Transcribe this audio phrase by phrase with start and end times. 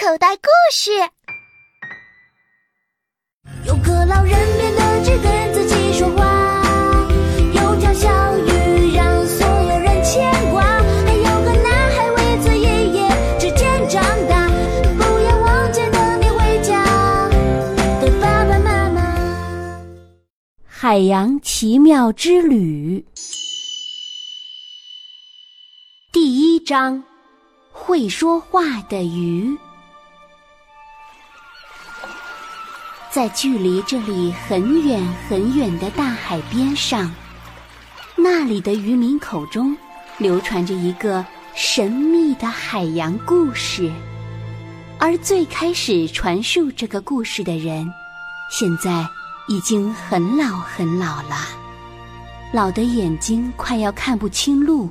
[0.00, 0.92] 口袋故事。
[3.66, 6.62] 有个老人变得只跟自己说话，
[7.52, 8.08] 有条小
[8.38, 10.62] 鱼让所有人牵挂，
[11.04, 13.08] 还有个男孩为此一夜
[13.40, 14.46] 之间长大。
[14.96, 16.84] 不要忘记等你回家
[18.00, 19.82] 的爸爸妈妈。
[20.64, 23.04] 海洋奇妙之旅
[26.12, 27.02] 第一章：
[27.72, 29.58] 会说话的鱼。
[33.18, 37.12] 在距离这里很远很远的大海边上，
[38.14, 39.76] 那里的渔民口中
[40.18, 43.90] 流传着一个神秘的海洋故事，
[45.00, 47.92] 而最开始传述这个故事的人，
[48.52, 49.04] 现在
[49.48, 51.34] 已经很老很老了，
[52.52, 54.88] 老的眼睛快要看不清路，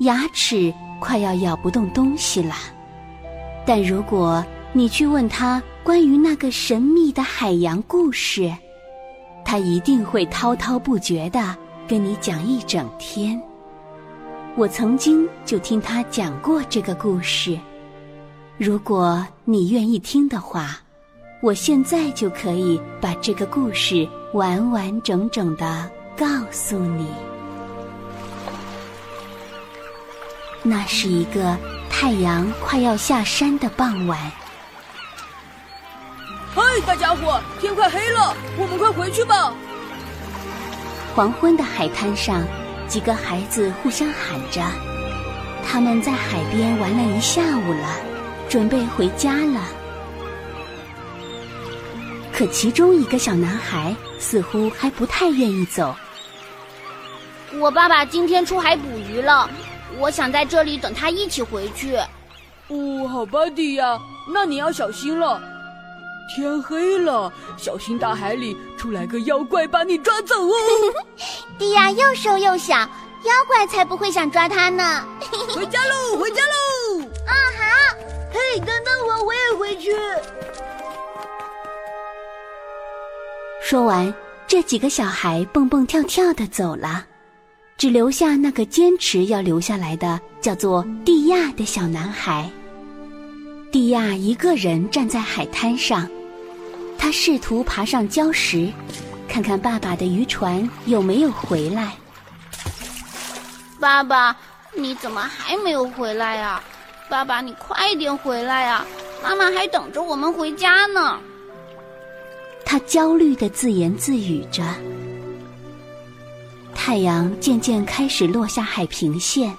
[0.00, 2.56] 牙齿快要咬不动东西了。
[3.64, 8.50] 但如果你去问他关于那个神秘的海洋故事，
[9.44, 11.54] 他一定会滔滔不绝的
[11.86, 13.38] 跟你讲一整天。
[14.56, 17.60] 我曾经就听他讲过这个故事，
[18.56, 20.80] 如果你愿意听的话，
[21.42, 27.06] 我现在就可以把这个故事完完整整的告诉你。
[30.62, 31.54] 那是一个
[31.90, 34.18] 太阳快要下山的傍晚。
[36.84, 39.52] 嗨，大家伙，天快黑了，我们快回去吧。
[41.14, 42.44] 黄昏的海滩上，
[42.86, 44.62] 几个孩子互相喊着，
[45.66, 47.88] 他们在海边玩了一下午了，
[48.50, 49.62] 准备回家了。
[52.32, 55.94] 可其中一个小男孩似乎还不太愿意走。
[57.54, 59.48] 我爸爸今天出海捕鱼了，
[59.98, 61.96] 我想在这里等他一起回去。
[62.68, 65.40] 哦，好吧，迪亚，那你要小心了。
[66.28, 70.54] 天黑了，小心大海里出来个妖怪把你抓走哦！
[71.58, 75.06] 蒂亚又瘦又小，妖怪才不会想抓他呢。
[75.54, 77.02] 回家喽，回家喽！
[77.26, 77.96] 啊，好。
[78.32, 79.92] 嘿，等等我，我也回去。
[83.62, 84.12] 说完，
[84.46, 87.04] 这几个小孩蹦蹦跳跳的走了，
[87.76, 92.50] 只留下那个坚持要留下来的，叫做蒂亚的小男孩。
[93.74, 96.08] 蒂亚一个人站在海滩上，
[96.96, 98.72] 他试图爬上礁石，
[99.26, 101.92] 看看爸爸的渔船有没有回来。
[103.80, 104.36] 爸爸，
[104.74, 106.62] 你怎么还没有回来呀？
[107.10, 108.86] 爸爸，你快点回来呀！
[109.24, 111.18] 妈妈还等着我们回家呢。
[112.64, 114.62] 他焦虑的自言自语着。
[116.76, 119.52] 太阳渐渐开始落下海平线，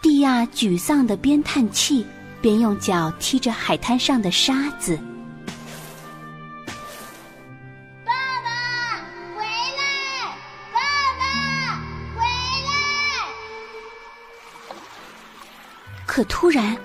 [0.00, 2.06] 蒂亚沮丧的边叹气。
[2.40, 4.98] 边用脚踢着海滩上的沙子。
[8.04, 8.12] 爸
[8.42, 8.96] 爸，
[9.36, 10.36] 回来！
[10.72, 10.78] 爸
[11.18, 11.80] 爸，
[12.14, 12.20] 回
[12.66, 12.70] 来！
[16.06, 16.76] 可突然，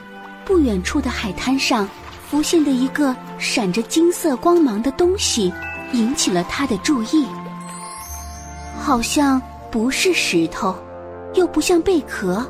[0.44, 1.88] 不远处的海滩上
[2.30, 5.54] 浮现的一个闪着金色光芒的东西，
[5.92, 7.28] 引起了他的注意。
[8.80, 10.76] 好像不是石头，
[11.36, 12.46] 又不像贝壳，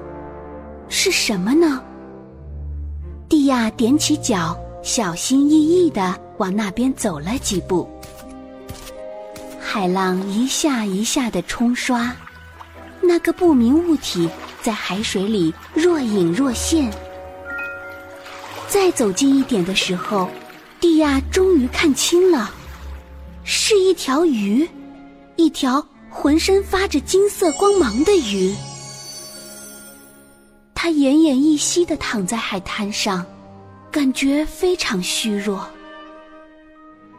[0.90, 1.84] 是什么呢？
[3.44, 7.86] 蒂亚踮起脚，小心翼翼地往那边走了几步。
[9.60, 12.16] 海浪一下一下的冲刷，
[13.02, 14.30] 那个不明物体
[14.62, 16.90] 在海水里若隐若现。
[18.70, 20.30] 再走近一点的时候，
[20.80, 22.50] 蒂亚终于看清了，
[23.44, 24.66] 是一条鱼，
[25.36, 28.56] 一条浑身发着金色光芒的鱼。
[30.84, 33.26] 他奄奄一息的躺在海滩上，
[33.90, 35.66] 感觉非常虚弱。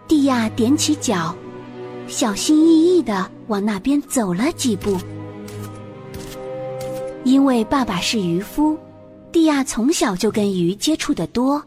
[0.07, 1.35] 蒂亚踮起脚，
[2.07, 4.99] 小心翼翼的往那边走了几步。
[7.25, 8.79] 因为爸爸是渔夫，
[9.33, 11.65] 蒂亚从小就跟鱼接触的多，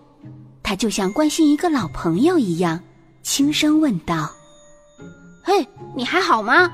[0.61, 2.79] 他就像关心一个老朋友一样，
[3.23, 4.29] 轻声问道
[5.43, 6.71] ：“嘿，你还好吗？”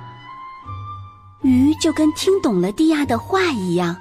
[1.44, 3.95] 鱼就跟听懂了蒂亚的话一样。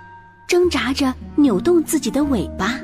[0.47, 2.79] 挣扎着扭动自己的尾巴，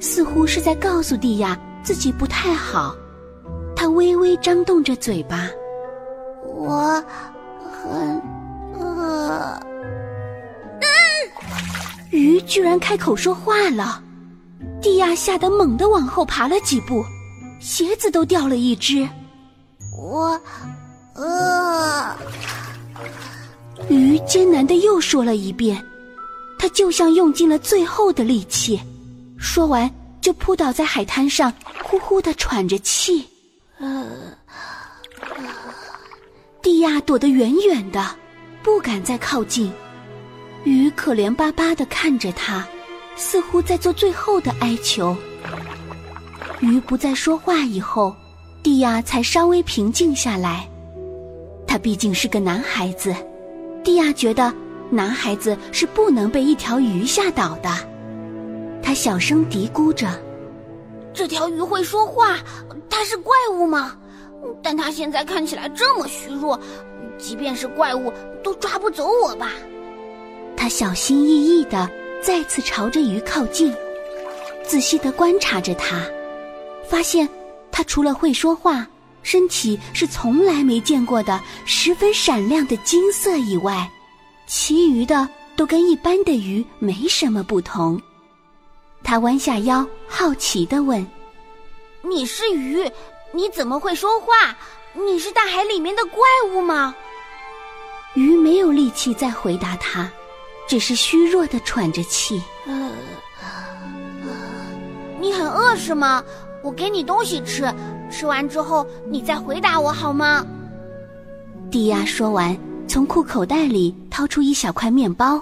[0.00, 2.94] 似乎是在告诉蒂亚自己不太好。
[3.76, 5.48] 他微微张动着嘴巴，
[6.44, 7.02] 我
[7.70, 8.22] 很
[8.80, 9.60] 饿。
[12.10, 14.02] 鱼居然开口说话了，
[14.82, 17.04] 蒂亚吓得猛地往后爬了几步，
[17.60, 19.08] 鞋子都掉了一只。
[19.96, 20.40] 我
[21.14, 22.16] 饿。
[23.88, 25.80] 鱼艰难的又说了一遍。
[26.58, 28.80] 他就像用尽了最后的力气，
[29.38, 29.88] 说完
[30.20, 31.52] 就扑倒在海滩上，
[31.82, 33.26] 呼呼的喘着气。
[33.78, 34.04] 呃
[36.60, 38.16] 蒂亚躲得远远的，
[38.62, 39.72] 不敢再靠近。
[40.64, 42.66] 鱼可怜巴巴的看着他，
[43.16, 45.16] 似乎在做最后的哀求。
[46.60, 48.14] 鱼不再说话以后，
[48.62, 50.68] 蒂亚才稍微平静下来。
[51.66, 53.14] 他毕竟是个男孩子，
[53.84, 54.52] 蒂亚觉得
[54.90, 57.70] 男孩子是不能被一条鱼吓倒的。
[58.82, 60.08] 他小声嘀咕着
[61.12, 62.38] ：“这条鱼会说话，
[62.88, 63.96] 它是怪物吗？
[64.62, 66.58] 但它现在看起来这么虚弱，
[67.18, 68.12] 即便是怪物
[68.42, 69.52] 都抓不走我吧？”
[70.56, 71.88] 他小心翼翼的
[72.22, 73.72] 再次朝着鱼靠近，
[74.66, 76.02] 仔细的观察着它，
[76.88, 77.28] 发现
[77.70, 78.86] 它除了会说话，
[79.22, 83.88] 身体是从来没见过的十分闪亮的金色以外，
[84.48, 88.00] 其余的都跟一般的鱼没什么不同。
[89.04, 91.06] 他弯下腰，好奇的问
[92.02, 92.90] ：“你是鱼，
[93.32, 94.56] 你怎么会说话？
[94.94, 96.94] 你是大海里面的怪物吗？”
[98.16, 100.10] 鱼没有力气再回答他。
[100.66, 102.42] 只是虚弱的喘着气。
[102.66, 102.90] 呃，
[105.18, 106.22] 你很饿是吗？
[106.62, 107.72] 我给你东西吃，
[108.10, 110.44] 吃完之后你再回答我好吗？
[111.70, 112.54] 蒂亚说完，
[112.88, 115.40] 从裤口袋里掏出一小块面包，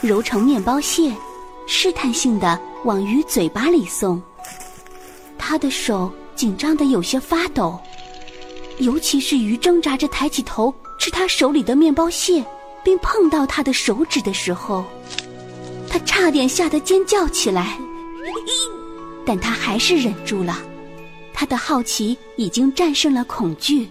[0.00, 1.14] 揉成面包屑，
[1.66, 4.20] 试探性的往鱼嘴巴里送。
[5.38, 7.78] 他的手紧张的有些发抖，
[8.78, 12.44] 尤其是鱼挣扎着抬起头吃他手里的面包屑。
[12.84, 14.84] 并碰到他的手指的时候，
[15.90, 17.76] 他差点吓得尖叫起来，
[19.26, 20.62] 但他还是忍住了。
[21.34, 23.90] 他的好奇已经战胜了恐惧。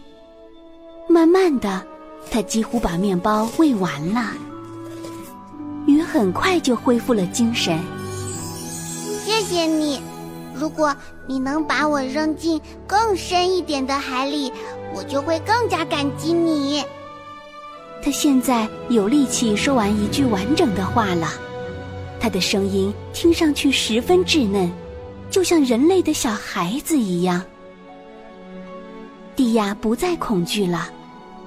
[1.09, 1.85] 慢慢的，
[2.31, 4.31] 他几乎把面包喂完了。
[5.87, 7.79] 鱼很快就恢复了精神。
[9.23, 10.01] 谢谢你，
[10.53, 10.95] 如果
[11.27, 14.51] 你能把我扔进更深一点的海里，
[14.93, 16.83] 我就会更加感激你。
[18.03, 21.29] 他现在有力气说完一句完整的话了，
[22.19, 24.71] 他的声音听上去十分稚嫩，
[25.29, 27.41] 就像人类的小孩子一样。
[29.35, 30.89] 蒂亚不再恐惧了，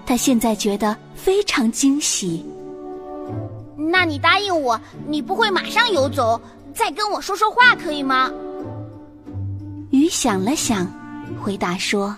[0.09, 2.43] 他现在觉得非常惊喜。
[3.77, 6.41] 那你答应我，你不会马上游走，
[6.75, 8.33] 再跟我说说话，可以吗？
[9.91, 10.91] 鱼想了想，
[11.43, 12.17] 回答说：“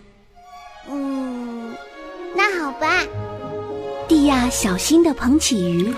[0.88, 1.74] 嗯，
[2.32, 3.02] 那好吧。”
[4.06, 5.92] 蒂亚小心的捧起鱼，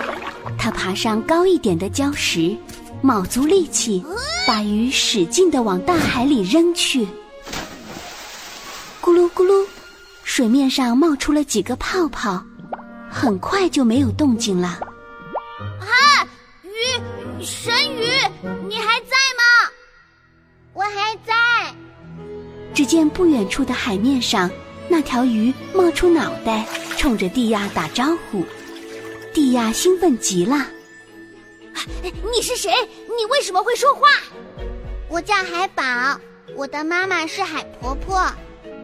[0.56, 2.56] 他爬上高一点的礁石，
[3.02, 4.02] 卯足力气，
[4.46, 7.06] 把鱼使劲的往大海里扔去。
[9.02, 9.66] 咕噜咕噜，
[10.34, 12.42] 水面上冒出了几个泡泡，
[13.10, 14.80] 很快就没有动静了。
[15.78, 16.26] 啊，
[16.62, 18.06] 鱼，神鱼，
[18.66, 19.70] 你还在吗？
[20.72, 21.34] 我还在。
[22.72, 24.50] 只见不远处的海面上，
[24.88, 26.66] 那条鱼冒出脑袋。
[26.96, 28.42] 冲着蒂亚打招呼，
[29.34, 30.66] 蒂亚兴奋极了。
[32.34, 32.72] 你是谁？
[33.18, 34.08] 你为什么会说话？
[35.10, 35.82] 我叫海宝，
[36.56, 38.32] 我的妈妈是海婆婆，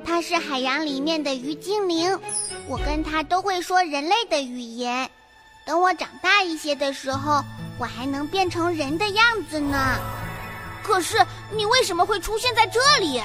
[0.09, 2.19] 它是海洋里面的鱼精灵。
[2.67, 5.11] 我跟它都会说人类的语言。
[5.67, 7.45] 等我长大一些的时候，
[7.79, 9.99] 我还能变成人的样子呢。
[10.83, 11.19] 可是
[11.55, 13.21] 你为什么会出现在这里？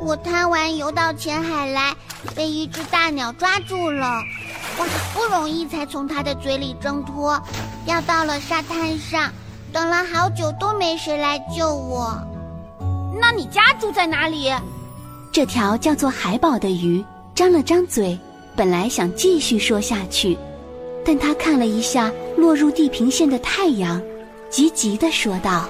[0.00, 1.92] 我贪玩游到浅海来，
[2.36, 4.22] 被一只大鸟抓住了。
[4.78, 7.42] 我好不容易才从它的嘴里挣脱，
[7.84, 9.32] 掉到了沙滩上，
[9.72, 12.16] 等了好久都没谁来救我。
[13.20, 14.52] 那你家住在哪里？
[15.32, 18.18] 这条叫做海宝的鱼张了张嘴，
[18.56, 20.36] 本来想继续说下去，
[21.04, 24.02] 但他看了一下落入地平线的太阳，
[24.50, 25.68] 急急地说道。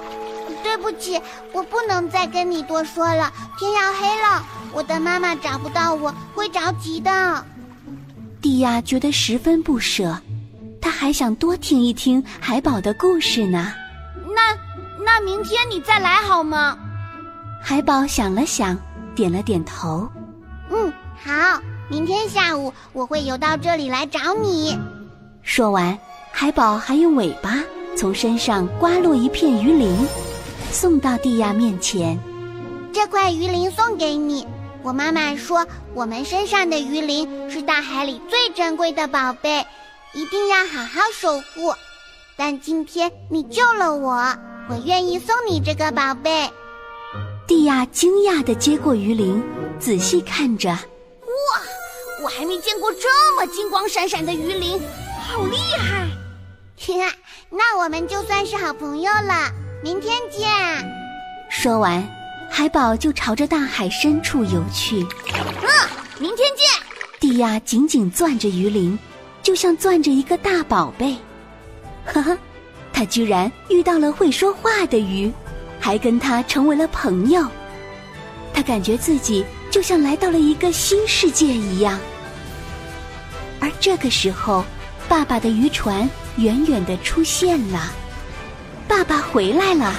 [0.62, 1.21] 对不起，
[1.52, 3.31] 我不能再跟你多说了。
[3.59, 7.45] 天要黑了，我的妈妈找不到我会着急的。
[8.40, 10.17] 蒂亚觉得十分不舍，
[10.81, 13.75] 他还想多听一听海宝的故事呢。
[14.35, 14.57] 那
[15.05, 16.79] 那明天你再来好吗？
[17.62, 18.79] 海宝想了想，
[19.14, 20.09] 点了点头。
[20.71, 24.79] 嗯，好，明天下午我会游到这里来找你。
[25.43, 25.99] 说完，
[26.33, 27.57] 海宝还用尾巴
[27.97, 30.07] 从身上刮落一片鱼鳞。
[30.71, 32.17] 送到蒂亚面前，
[32.93, 34.47] 这块鱼鳞送给你。
[34.83, 39.67] 我妈妈说，我们身上的鱼鳞是大海里最珍贵的宝贝，
[40.14, 41.75] 一定要好好守护。
[42.37, 44.12] 但今天你救了我，
[44.69, 46.49] 我愿意送你这个宝贝。
[47.50, 49.42] 蒂亚惊讶地接过鱼鳞，
[49.80, 50.78] 仔细看着，哇，
[52.23, 54.80] 我还没见过这么金光闪闪的鱼鳞，
[55.21, 56.07] 好厉害！
[57.50, 59.50] 那我们就算是好朋友了。
[59.83, 60.49] 明天见，
[61.50, 62.09] 说完，
[62.49, 65.04] 海宝就朝着大海深处游去。
[65.35, 65.69] 嗯，
[66.21, 66.69] 明天见。
[67.19, 68.97] 蒂亚紧紧攥着鱼鳞，
[69.42, 71.16] 就像攥着一个大宝贝。
[72.04, 72.38] 呵呵，
[72.92, 75.33] 他居然遇到了会说话的鱼，
[75.81, 77.49] 还跟他成为了朋友。
[78.53, 81.99] 他感觉自己就像来到了一个新世界一样。
[83.61, 84.65] 而这个时候，
[85.09, 87.93] 爸爸的渔船远远的出现了。
[88.87, 89.95] 爸爸回来了。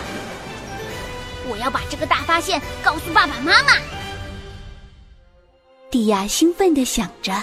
[1.50, 3.74] 我要把这个大发现告诉爸爸妈妈。
[5.90, 7.34] 蒂亚兴奋的想着，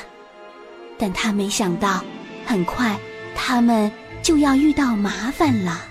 [0.98, 2.02] 但他没想到，
[2.46, 2.98] 很快
[3.34, 3.90] 他们
[4.22, 5.82] 就要遇到麻烦了。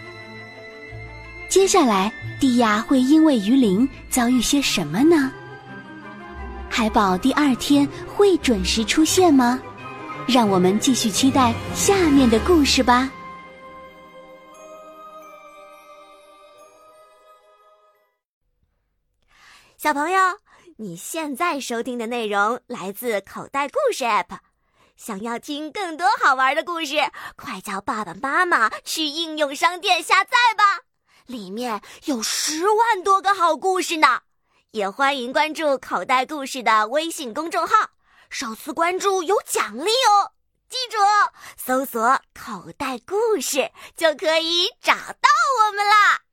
[1.50, 5.32] 接下来，蒂亚会因为鱼鳞遭遇些什么呢？
[6.70, 9.60] 海宝第二天会准时出现吗？
[10.28, 13.10] 让我们继续期待下面的故事吧。
[19.78, 20.20] 小朋友，
[20.78, 24.38] 你现在收听的内容来自口袋故事 App。
[24.96, 26.96] 想要听更多好玩的故事，
[27.36, 30.82] 快叫爸爸妈妈去应用商店下载吧，
[31.28, 34.22] 里面有十万多个好故事呢。
[34.72, 37.92] 也欢迎关注口袋故事的微信公众号，
[38.30, 40.34] 首次关注有奖励哦。
[40.70, 40.98] 记住，
[41.56, 45.30] 搜索“口袋故事”就可以找到
[45.68, 46.27] 我们啦。